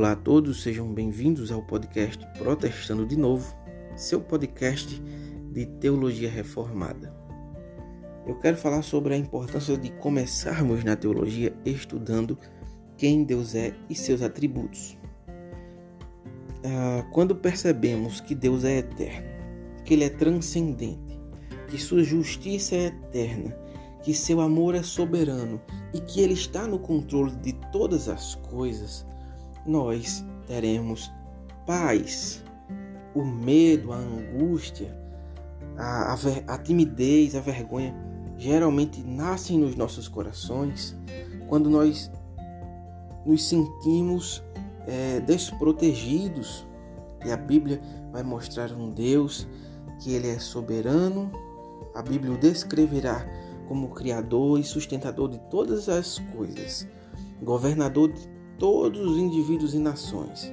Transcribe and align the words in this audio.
Olá 0.00 0.12
a 0.12 0.16
todos, 0.16 0.62
sejam 0.62 0.90
bem-vindos 0.94 1.52
ao 1.52 1.60
podcast 1.60 2.26
Protestando 2.38 3.04
de 3.04 3.18
Novo, 3.18 3.54
seu 3.94 4.18
podcast 4.18 4.98
de 5.52 5.66
teologia 5.66 6.30
reformada. 6.30 7.14
Eu 8.26 8.34
quero 8.36 8.56
falar 8.56 8.80
sobre 8.80 9.12
a 9.12 9.18
importância 9.18 9.76
de 9.76 9.90
começarmos 9.90 10.82
na 10.84 10.96
teologia 10.96 11.54
estudando 11.66 12.38
quem 12.96 13.24
Deus 13.24 13.54
é 13.54 13.74
e 13.90 13.94
seus 13.94 14.22
atributos. 14.22 14.96
Ah, 16.64 17.06
quando 17.12 17.36
percebemos 17.36 18.22
que 18.22 18.34
Deus 18.34 18.64
é 18.64 18.78
eterno, 18.78 19.28
que 19.84 19.92
Ele 19.92 20.04
é 20.04 20.08
transcendente, 20.08 21.20
que 21.68 21.76
Sua 21.76 22.02
justiça 22.02 22.74
é 22.74 22.86
eterna, 22.86 23.54
que 24.02 24.14
Seu 24.14 24.40
amor 24.40 24.74
é 24.74 24.82
soberano 24.82 25.60
e 25.92 26.00
que 26.00 26.22
Ele 26.22 26.32
está 26.32 26.66
no 26.66 26.78
controle 26.78 27.36
de 27.36 27.52
todas 27.70 28.08
as 28.08 28.34
coisas, 28.36 29.04
nós 29.66 30.24
teremos 30.46 31.10
paz. 31.66 32.44
O 33.14 33.24
medo, 33.24 33.92
a 33.92 33.96
angústia, 33.96 34.96
a, 35.76 36.14
a, 36.14 36.54
a 36.54 36.58
timidez, 36.58 37.34
a 37.34 37.40
vergonha 37.40 37.94
geralmente 38.36 39.02
nascem 39.02 39.58
nos 39.58 39.76
nossos 39.76 40.08
corações 40.08 40.96
quando 41.48 41.68
nós 41.68 42.10
nos 43.26 43.44
sentimos 43.44 44.42
é, 44.86 45.20
desprotegidos. 45.20 46.66
E 47.24 47.30
a 47.30 47.36
Bíblia 47.36 47.80
vai 48.12 48.22
mostrar 48.22 48.72
um 48.72 48.90
Deus 48.90 49.46
que 50.00 50.14
ele 50.14 50.28
é 50.28 50.38
soberano. 50.38 51.30
A 51.94 52.02
Bíblia 52.02 52.32
o 52.32 52.38
descreverá 52.38 53.26
como 53.68 53.88
criador 53.90 54.58
e 54.58 54.64
sustentador 54.64 55.28
de 55.28 55.38
todas 55.50 55.88
as 55.88 56.18
coisas, 56.34 56.88
governador 57.42 58.12
de 58.12 58.28
todos 58.60 59.00
os 59.00 59.16
indivíduos 59.16 59.74
e 59.74 59.78
nações. 59.78 60.52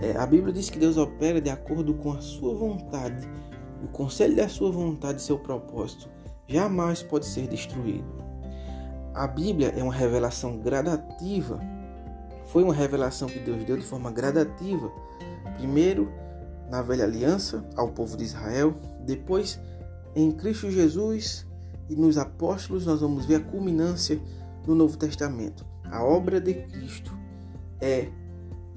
É, 0.00 0.14
a 0.16 0.26
Bíblia 0.26 0.52
diz 0.52 0.68
que 0.68 0.78
Deus 0.78 0.98
opera 0.98 1.40
de 1.40 1.48
acordo 1.48 1.94
com 1.94 2.12
a 2.12 2.20
sua 2.20 2.54
vontade. 2.54 3.26
O 3.82 3.88
conselho 3.88 4.36
da 4.36 4.46
sua 4.46 4.70
vontade 4.70 5.20
e 5.20 5.24
seu 5.24 5.38
propósito 5.38 6.08
jamais 6.46 7.02
pode 7.02 7.24
ser 7.24 7.48
destruído. 7.48 8.04
A 9.14 9.26
Bíblia 9.26 9.72
é 9.74 9.82
uma 9.82 9.94
revelação 9.94 10.58
gradativa. 10.58 11.58
Foi 12.44 12.62
uma 12.62 12.74
revelação 12.74 13.26
que 13.26 13.38
Deus 13.38 13.64
deu 13.64 13.78
de 13.78 13.84
forma 13.84 14.12
gradativa. 14.12 14.92
Primeiro, 15.56 16.12
na 16.70 16.82
velha 16.82 17.04
aliança, 17.04 17.66
ao 17.74 17.88
povo 17.88 18.18
de 18.18 18.24
Israel. 18.24 18.74
Depois, 19.06 19.58
em 20.14 20.30
Cristo 20.30 20.70
Jesus 20.70 21.46
e 21.88 21.96
nos 21.96 22.18
apóstolos, 22.18 22.84
nós 22.84 23.00
vamos 23.00 23.24
ver 23.24 23.36
a 23.36 23.40
culminância 23.40 24.20
no 24.66 24.74
Novo 24.74 24.98
Testamento. 24.98 25.64
A 25.90 26.04
obra 26.04 26.38
de 26.38 26.52
Cristo 26.52 27.16
é 27.80 28.08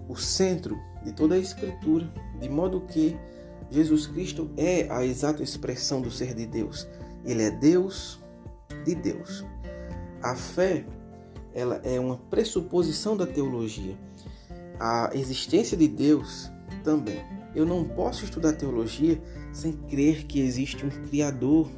o 0.07 0.15
centro 0.15 0.77
de 1.03 1.13
toda 1.13 1.35
a 1.35 1.39
Escritura, 1.39 2.11
de 2.39 2.49
modo 2.49 2.81
que 2.81 3.17
Jesus 3.69 4.07
Cristo 4.07 4.49
é 4.57 4.87
a 4.89 5.05
exata 5.05 5.43
expressão 5.43 6.01
do 6.01 6.09
ser 6.09 6.33
de 6.33 6.45
Deus. 6.45 6.87
Ele 7.23 7.43
é 7.43 7.51
Deus 7.51 8.19
de 8.83 8.95
Deus. 8.95 9.45
A 10.21 10.35
fé, 10.35 10.85
ela 11.53 11.79
é 11.83 11.99
uma 11.99 12.17
pressuposição 12.17 13.15
da 13.15 13.27
teologia. 13.27 13.97
A 14.79 15.11
existência 15.13 15.77
de 15.77 15.87
Deus 15.87 16.49
também. 16.83 17.21
Eu 17.55 17.65
não 17.65 17.83
posso 17.83 18.23
estudar 18.23 18.53
teologia 18.53 19.21
sem 19.51 19.73
crer 19.73 20.25
que 20.25 20.39
existe 20.39 20.85
um 20.85 20.89
criador, 20.89 21.69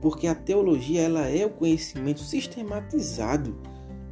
porque 0.00 0.26
a 0.26 0.34
teologia 0.34 1.02
ela 1.02 1.26
é 1.26 1.44
o 1.46 1.50
conhecimento 1.50 2.20
sistematizado 2.20 3.56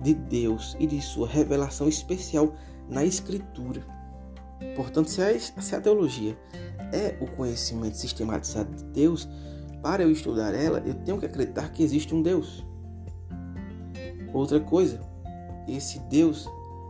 de 0.04 0.14
Deus 0.14 0.76
e 0.78 0.86
de 0.86 1.00
sua 1.00 1.26
revelação 1.26 1.88
especial 1.88 2.54
na 2.88 3.04
Escritura. 3.04 3.82
Portanto, 4.76 5.08
se 5.08 5.22
a, 5.22 5.38
se 5.38 5.74
a 5.74 5.80
teologia 5.80 6.38
é 6.92 7.16
o 7.20 7.26
conhecimento 7.26 7.96
sistematizado 7.96 8.70
de 8.76 8.84
Deus, 8.84 9.28
para 9.82 10.02
eu 10.02 10.10
estudar 10.10 10.54
ela, 10.54 10.82
eu 10.84 10.94
tenho 10.94 11.18
que 11.18 11.26
acreditar 11.26 11.72
que 11.72 11.82
existe 11.82 12.14
um 12.14 12.22
Deus. 12.22 12.64
Outra 14.32 14.60
coisa, 14.60 15.00
esse 15.66 15.98
Deus 16.00 16.46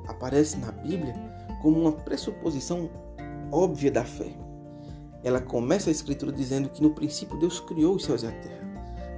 aparece 0.09 0.57
na 0.59 0.73
Bíblia 0.73 1.15
como 1.63 1.81
uma 1.81 1.93
pressuposição 1.93 2.91
óbvia 3.53 3.93
da 3.93 4.05
fé. 4.05 4.35
Ela 5.23 5.41
começa 5.41 5.89
a 5.89 5.93
escritura 5.93 6.33
dizendo 6.33 6.69
que 6.69 6.83
no 6.83 6.91
princípio 6.91 7.39
Deus 7.39 7.61
criou 7.61 7.95
os 7.95 8.05
céus 8.05 8.23
e 8.23 8.27
a 8.27 8.33
terra. 8.33 8.65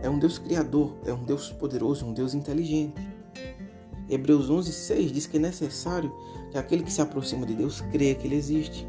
É 0.03 0.11
um 0.11 0.19
Deus 0.19 0.39
criador, 0.39 0.97
é 1.05 1.13
um 1.13 1.25
Deus 1.25 1.51
poderoso, 1.51 2.07
um 2.07 2.13
Deus 2.13 2.35
inteligente. 2.35 2.95
Hebreus 4.09 4.49
11, 4.49 4.73
6 4.73 5.13
diz 5.13 5.27
que 5.27 5.37
é 5.37 5.41
necessário 5.41 6.13
que 6.51 6.59
aquele 6.59 6.83
que 6.83 6.93
se 6.93 7.01
aproxima 7.01 7.45
de 7.45 7.55
Deus 7.55 7.81
creia 7.93 8.15
que 8.15 8.27
Ele 8.27 8.37
existe. 8.37 8.87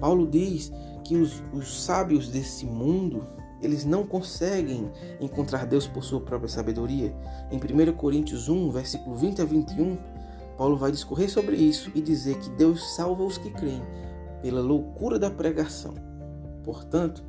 Paulo 0.00 0.26
diz 0.26 0.72
que 1.04 1.16
os, 1.16 1.42
os 1.52 1.84
sábios 1.84 2.28
desse 2.28 2.64
mundo 2.66 3.26
eles 3.62 3.84
não 3.84 4.04
conseguem 4.04 4.90
encontrar 5.20 5.64
Deus 5.64 5.86
por 5.86 6.02
sua 6.02 6.20
própria 6.20 6.48
sabedoria. 6.48 7.14
Em 7.50 7.56
1 7.56 7.92
Coríntios 7.92 8.48
1, 8.48 8.70
versículo 8.70 9.16
20 9.16 9.42
a 9.42 9.44
21, 9.44 9.96
Paulo 10.58 10.76
vai 10.76 10.90
discorrer 10.90 11.30
sobre 11.30 11.56
isso 11.56 11.90
e 11.94 12.00
dizer 12.00 12.38
que 12.38 12.50
Deus 12.50 12.94
salva 12.96 13.22
os 13.22 13.38
que 13.38 13.50
creem 13.50 13.82
pela 14.42 14.60
loucura 14.60 15.18
da 15.18 15.30
pregação. 15.30 15.94
Portanto, 16.64 17.22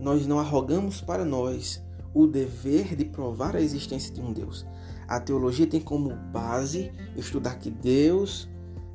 nós 0.00 0.26
não 0.26 0.38
arrogamos 0.38 1.00
para 1.00 1.24
nós 1.24 1.82
o 2.12 2.26
dever 2.26 2.96
de 2.96 3.04
provar 3.04 3.54
a 3.54 3.60
existência 3.60 4.12
de 4.12 4.20
um 4.20 4.32
Deus. 4.32 4.66
A 5.08 5.18
teologia 5.18 5.66
tem 5.66 5.80
como 5.80 6.14
base 6.30 6.92
estudar 7.16 7.58
que 7.58 7.70
Deus 7.70 8.48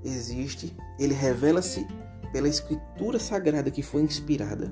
existe, 0.03 0.75
ele 0.99 1.13
revela-se 1.13 1.87
pela 2.31 2.47
escritura 2.47 3.17
sagrada 3.17 3.71
que 3.71 3.81
foi 3.81 4.03
inspirada. 4.03 4.71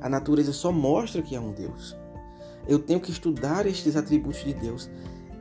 A 0.00 0.08
natureza 0.08 0.52
só 0.52 0.72
mostra 0.72 1.20
que 1.20 1.36
há 1.36 1.40
um 1.40 1.52
Deus. 1.52 1.96
Eu 2.66 2.78
tenho 2.78 3.00
que 3.00 3.10
estudar 3.10 3.66
estes 3.66 3.96
atributos 3.96 4.42
de 4.44 4.54
Deus. 4.54 4.90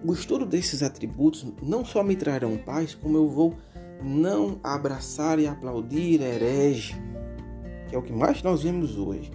O 0.04 0.14
estudo 0.14 0.46
desses 0.46 0.84
atributos 0.84 1.46
não 1.62 1.86
só 1.86 2.04
me 2.04 2.16
trarão 2.16 2.58
paz, 2.58 2.94
como 2.94 3.18
eu 3.18 3.30
vou 3.30 3.56
não 4.04 4.60
abraçar 4.64 5.40
e 5.40 5.48
aplaudir 5.48 6.22
herege, 6.22 6.96
que 7.88 7.96
é 7.96 7.98
o 7.98 8.02
que 8.02 8.12
mais 8.12 8.42
nós 8.42 8.64
vemos 8.64 8.98
hoje. 8.98 9.32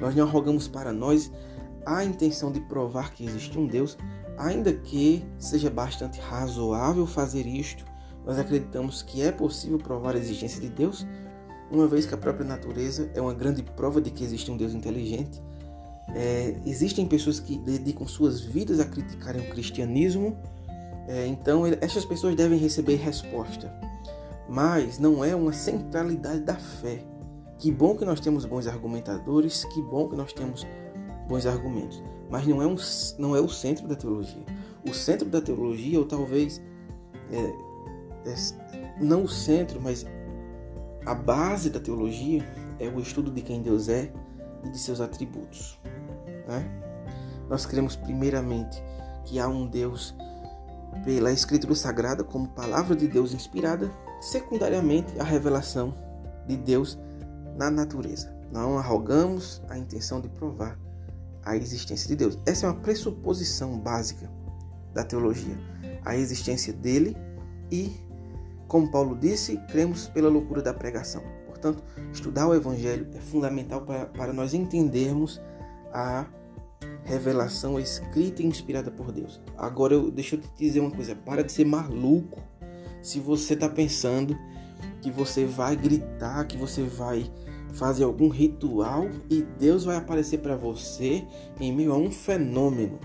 Nós 0.00 0.14
não 0.14 0.26
arrogamos 0.26 0.66
para 0.66 0.92
nós 0.92 1.30
a 1.86 2.02
intenção 2.02 2.50
de 2.50 2.60
provar 2.60 3.12
que 3.12 3.24
existe 3.24 3.58
um 3.58 3.66
Deus, 3.66 3.98
Ainda 4.36 4.72
que 4.72 5.24
seja 5.38 5.70
bastante 5.70 6.20
razoável 6.20 7.06
fazer 7.06 7.46
isto, 7.46 7.84
nós 8.26 8.38
acreditamos 8.38 9.02
que 9.02 9.22
é 9.22 9.30
possível 9.30 9.78
provar 9.78 10.14
a 10.14 10.18
existência 10.18 10.60
de 10.60 10.68
Deus, 10.68 11.06
uma 11.70 11.86
vez 11.86 12.06
que 12.06 12.14
a 12.14 12.18
própria 12.18 12.44
natureza 12.44 13.10
é 13.14 13.20
uma 13.20 13.34
grande 13.34 13.62
prova 13.62 14.00
de 14.00 14.10
que 14.10 14.24
existe 14.24 14.50
um 14.50 14.56
Deus 14.56 14.72
inteligente. 14.72 15.42
É, 16.14 16.56
existem 16.66 17.06
pessoas 17.06 17.40
que 17.40 17.58
dedicam 17.58 18.06
suas 18.06 18.40
vidas 18.40 18.80
a 18.80 18.84
criticarem 18.84 19.42
o 19.42 19.50
cristianismo, 19.50 20.36
é, 21.08 21.26
então 21.26 21.64
essas 21.80 22.04
pessoas 22.04 22.34
devem 22.34 22.58
receber 22.58 22.96
resposta. 22.96 23.72
Mas 24.48 24.98
não 24.98 25.24
é 25.24 25.34
uma 25.34 25.52
centralidade 25.52 26.40
da 26.40 26.54
fé. 26.54 27.02
Que 27.58 27.70
bom 27.70 27.96
que 27.96 28.04
nós 28.04 28.20
temos 28.20 28.44
bons 28.44 28.66
argumentadores, 28.66 29.64
que 29.64 29.80
bom 29.80 30.08
que 30.08 30.16
nós 30.16 30.32
temos 30.32 30.66
bons 31.28 31.46
argumentos 31.46 32.02
mas 32.34 32.46
não 32.46 32.60
é, 32.60 32.66
um, 32.66 32.76
não 33.18 33.36
é 33.36 33.40
o 33.40 33.48
centro 33.48 33.86
da 33.86 33.94
teologia. 33.94 34.44
O 34.84 34.92
centro 34.92 35.28
da 35.28 35.40
teologia, 35.40 35.98
ou 35.98 36.04
talvez 36.04 36.60
é, 37.30 38.28
é, 38.28 38.94
não 39.00 39.22
o 39.22 39.28
centro, 39.28 39.80
mas 39.80 40.04
a 41.06 41.14
base 41.14 41.70
da 41.70 41.78
teologia 41.78 42.44
é 42.78 42.88
o 42.88 42.98
estudo 42.98 43.30
de 43.30 43.40
quem 43.40 43.62
Deus 43.62 43.88
é 43.88 44.12
e 44.64 44.68
de 44.68 44.78
seus 44.78 45.00
atributos. 45.00 45.78
Né? 46.48 46.68
Nós 47.48 47.66
cremos 47.66 47.94
primeiramente 47.94 48.82
que 49.24 49.38
há 49.38 49.46
um 49.46 49.66
Deus 49.66 50.14
pela 51.04 51.30
Escritura 51.30 51.74
Sagrada 51.74 52.24
como 52.24 52.48
palavra 52.48 52.96
de 52.96 53.06
Deus 53.06 53.32
inspirada, 53.32 53.90
secundariamente 54.20 55.20
a 55.20 55.24
revelação 55.24 55.94
de 56.48 56.56
Deus 56.56 56.98
na 57.56 57.70
natureza. 57.70 58.34
Não 58.50 58.78
arrogamos 58.78 59.62
a 59.68 59.78
intenção 59.78 60.20
de 60.20 60.28
provar 60.28 60.83
a 61.44 61.56
existência 61.56 62.08
de 62.08 62.16
Deus. 62.16 62.38
Essa 62.46 62.66
é 62.66 62.70
uma 62.70 62.80
pressuposição 62.80 63.78
básica 63.78 64.30
da 64.92 65.04
teologia, 65.04 65.58
a 66.04 66.16
existência 66.16 66.72
dele 66.72 67.16
e, 67.70 67.92
como 68.68 68.90
Paulo 68.90 69.16
disse, 69.18 69.56
cremos 69.68 70.08
pela 70.08 70.28
loucura 70.28 70.62
da 70.62 70.72
pregação. 70.72 71.22
Portanto, 71.46 71.82
estudar 72.12 72.46
o 72.46 72.54
Evangelho 72.54 73.08
é 73.14 73.20
fundamental 73.20 73.82
para, 73.82 74.06
para 74.06 74.32
nós 74.32 74.54
entendermos 74.54 75.40
a 75.92 76.26
revelação 77.04 77.78
escrita 77.78 78.42
e 78.42 78.46
inspirada 78.46 78.90
por 78.90 79.12
Deus. 79.12 79.40
Agora, 79.56 79.94
eu, 79.94 80.10
deixa 80.10 80.36
eu 80.36 80.40
te 80.40 80.48
dizer 80.58 80.80
uma 80.80 80.90
coisa: 80.90 81.14
para 81.14 81.42
de 81.42 81.52
ser 81.52 81.64
maluco 81.64 82.42
se 83.02 83.20
você 83.20 83.54
está 83.54 83.68
pensando 83.68 84.36
que 85.00 85.10
você 85.10 85.44
vai 85.44 85.76
gritar, 85.76 86.46
que 86.46 86.56
você 86.56 86.82
vai 86.82 87.30
fazer 87.74 88.04
algum 88.04 88.28
ritual 88.28 89.08
e 89.28 89.42
Deus 89.42 89.84
vai 89.84 89.96
aparecer 89.96 90.38
para 90.38 90.56
você 90.56 91.24
em 91.60 91.72
meio 91.72 91.92
a 91.92 91.96
um 91.96 92.10
fenômeno. 92.10 92.98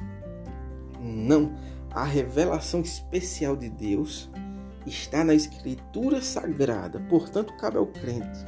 Não, 1.02 1.54
a 1.92 2.04
revelação 2.04 2.82
especial 2.82 3.56
de 3.56 3.70
Deus 3.70 4.30
está 4.86 5.24
na 5.24 5.34
Escritura 5.34 6.22
Sagrada. 6.22 7.00
Portanto, 7.10 7.54
cabe 7.58 7.78
ao 7.78 7.88
crente 7.88 8.46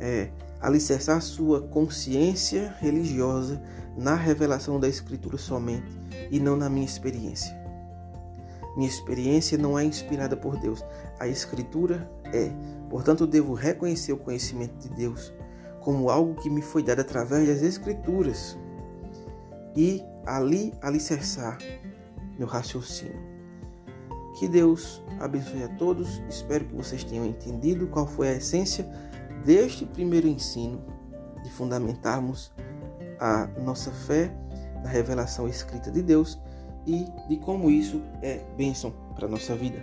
é, 0.00 0.30
alicerçar 0.60 1.20
sua 1.20 1.62
consciência 1.62 2.74
religiosa 2.80 3.62
na 3.96 4.14
revelação 4.14 4.80
da 4.80 4.88
Escritura 4.88 5.38
somente 5.38 5.98
e 6.30 6.40
não 6.40 6.56
na 6.56 6.68
minha 6.68 6.86
experiência. 6.86 7.54
Minha 8.76 8.88
experiência 8.88 9.56
não 9.56 9.78
é 9.78 9.84
inspirada 9.84 10.36
por 10.36 10.58
Deus, 10.58 10.84
a 11.18 11.28
Escritura 11.28 12.10
é. 12.34 12.52
Portanto, 12.90 13.26
devo 13.26 13.54
reconhecer 13.54 14.12
o 14.12 14.16
conhecimento 14.16 14.76
de 14.78 14.88
Deus 14.94 15.32
como 15.80 16.10
algo 16.10 16.34
que 16.34 16.50
me 16.50 16.62
foi 16.62 16.82
dado 16.82 17.00
através 17.00 17.46
das 17.46 17.62
Escrituras 17.62 18.58
e 19.76 20.02
ali 20.26 20.72
alicerçar 20.80 21.58
meu 22.38 22.48
raciocínio. 22.48 23.22
Que 24.38 24.48
Deus 24.48 25.02
abençoe 25.20 25.62
a 25.62 25.68
todos. 25.68 26.20
Espero 26.28 26.64
que 26.64 26.74
vocês 26.74 27.04
tenham 27.04 27.24
entendido 27.24 27.86
qual 27.86 28.06
foi 28.06 28.28
a 28.28 28.32
essência 28.32 28.84
deste 29.44 29.84
primeiro 29.86 30.26
ensino 30.26 30.82
de 31.42 31.50
fundamentarmos 31.50 32.50
a 33.20 33.46
nossa 33.60 33.92
fé 33.92 34.34
na 34.82 34.88
revelação 34.88 35.46
escrita 35.46 35.90
de 35.90 36.02
Deus 36.02 36.40
e 36.86 37.06
de 37.28 37.36
como 37.36 37.70
isso 37.70 38.02
é 38.22 38.40
bênção 38.56 38.92
para 39.14 39.26
a 39.26 39.28
nossa 39.28 39.54
vida. 39.54 39.82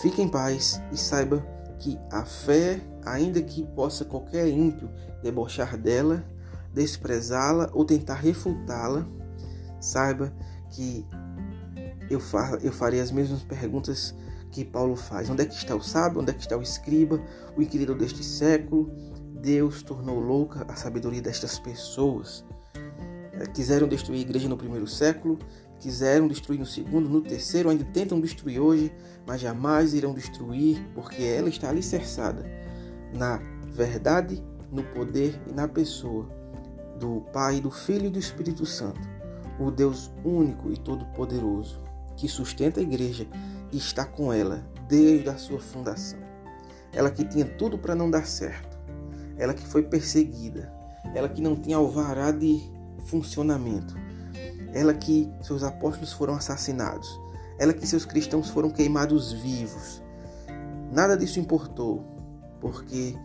Fique 0.00 0.20
em 0.20 0.28
paz 0.28 0.80
e 0.92 0.96
saiba 0.96 1.44
que 1.78 1.98
a 2.10 2.24
fé, 2.24 2.80
ainda 3.04 3.40
que 3.42 3.64
possa 3.74 4.04
qualquer 4.04 4.48
ímpio 4.48 4.90
debochar 5.22 5.76
dela, 5.76 6.24
desprezá-la 6.72 7.70
ou 7.72 7.84
tentar 7.84 8.14
refutá-la, 8.14 9.06
saiba 9.80 10.32
que 10.70 11.06
eu, 12.10 12.20
fa 12.20 12.58
eu 12.62 12.72
farei 12.72 13.00
as 13.00 13.10
mesmas 13.10 13.42
perguntas 13.42 14.14
que 14.50 14.64
Paulo 14.64 14.96
faz. 14.96 15.30
Onde 15.30 15.42
é 15.42 15.46
que 15.46 15.54
está 15.54 15.74
o 15.74 15.82
sábio? 15.82 16.20
Onde 16.20 16.30
é 16.30 16.34
que 16.34 16.42
está 16.42 16.56
o 16.56 16.62
escriba? 16.62 17.20
O 17.56 17.62
inquirido 17.62 17.94
deste 17.94 18.22
século? 18.22 18.90
Deus 19.40 19.82
tornou 19.82 20.18
louca 20.18 20.64
a 20.68 20.76
sabedoria 20.76 21.20
destas 21.20 21.58
pessoas. 21.58 22.44
É, 23.32 23.46
quiseram 23.46 23.88
destruir 23.88 24.18
a 24.18 24.22
igreja 24.22 24.48
no 24.48 24.56
primeiro 24.56 24.86
século, 24.86 25.38
quiseram 25.78 26.28
destruir 26.28 26.58
no 26.58 26.66
segundo, 26.66 27.08
no 27.08 27.20
terceiro, 27.20 27.68
ainda 27.68 27.84
tentam 27.84 28.20
destruir 28.20 28.60
hoje, 28.60 28.92
mas 29.26 29.40
jamais 29.40 29.94
irão 29.94 30.14
destruir, 30.14 30.82
porque 30.94 31.22
ela 31.22 31.48
está 31.48 31.68
alicerçada 31.68 32.44
na 33.14 33.40
verdade, 33.72 34.42
no 34.70 34.82
poder 34.82 35.40
e 35.48 35.52
na 35.52 35.68
pessoa 35.68 36.28
do 36.98 37.20
Pai, 37.32 37.60
do 37.60 37.70
Filho 37.70 38.06
e 38.06 38.10
do 38.10 38.18
Espírito 38.18 38.66
Santo, 38.66 39.00
o 39.58 39.70
Deus 39.70 40.10
único 40.24 40.70
e 40.70 40.76
todo-poderoso, 40.76 41.80
que 42.16 42.28
sustenta 42.28 42.80
a 42.80 42.82
igreja 42.82 43.26
e 43.72 43.76
está 43.76 44.04
com 44.04 44.32
ela 44.32 44.66
desde 44.88 45.28
a 45.28 45.36
sua 45.36 45.60
fundação. 45.60 46.18
Ela 46.92 47.10
que 47.10 47.24
tinha 47.24 47.44
tudo 47.44 47.78
para 47.78 47.94
não 47.94 48.10
dar 48.10 48.26
certo, 48.26 48.76
ela 49.36 49.54
que 49.54 49.66
foi 49.66 49.82
perseguida, 49.82 50.72
ela 51.14 51.28
que 51.28 51.40
não 51.40 51.56
tinha 51.56 51.76
alvará 51.76 52.30
de 52.32 52.60
funcionamento, 53.06 53.96
ela 54.74 54.92
que 54.92 55.32
seus 55.40 55.62
apóstolos 55.62 56.12
foram 56.12 56.34
assassinados, 56.34 57.20
ela 57.58 57.72
que 57.72 57.86
seus 57.86 58.04
cristãos 58.04 58.50
foram 58.50 58.68
queimados 58.68 59.32
vivos. 59.32 60.02
Nada 60.92 61.16
disso 61.16 61.38
importou, 61.40 62.04
porque 62.60 63.16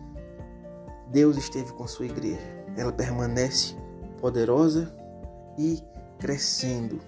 Deus 1.10 1.36
esteve 1.36 1.72
com 1.72 1.84
a 1.84 1.88
sua 1.88 2.06
igreja. 2.06 2.40
Ela 2.76 2.92
permanece 2.92 3.74
poderosa 4.20 4.94
e 5.58 5.82
crescendo. 6.18 7.00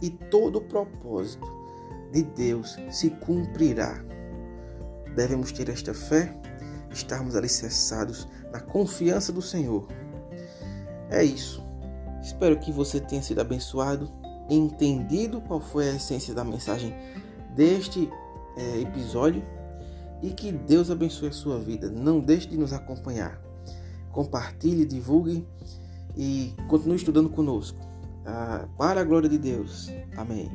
E 0.00 0.10
todo 0.10 0.56
o 0.56 0.60
propósito 0.60 1.46
de 2.12 2.22
Deus 2.22 2.78
se 2.90 3.10
cumprirá. 3.10 4.02
Devemos 5.16 5.50
ter 5.50 5.68
esta 5.68 5.92
fé, 5.92 6.34
estarmos 6.90 7.34
alicerçados 7.34 8.28
na 8.52 8.60
confiança 8.60 9.32
do 9.32 9.42
Senhor. 9.42 9.88
É 11.10 11.22
isso. 11.22 11.61
Espero 12.22 12.58
que 12.58 12.70
você 12.70 13.00
tenha 13.00 13.22
sido 13.22 13.40
abençoado, 13.40 14.10
entendido 14.48 15.40
qual 15.40 15.60
foi 15.60 15.88
a 15.90 15.94
essência 15.94 16.34
da 16.34 16.44
mensagem 16.44 16.94
deste 17.54 18.08
é, 18.56 18.80
episódio 18.80 19.42
e 20.22 20.30
que 20.30 20.52
Deus 20.52 20.90
abençoe 20.90 21.28
a 21.28 21.32
sua 21.32 21.58
vida. 21.58 21.90
Não 21.90 22.20
deixe 22.20 22.48
de 22.48 22.56
nos 22.56 22.72
acompanhar. 22.72 23.40
Compartilhe, 24.12 24.86
divulgue 24.86 25.46
e 26.16 26.54
continue 26.68 26.96
estudando 26.96 27.28
conosco. 27.28 27.78
Ah, 28.24 28.68
para 28.78 29.00
a 29.00 29.04
glória 29.04 29.28
de 29.28 29.38
Deus. 29.38 29.90
Amém. 30.16 30.50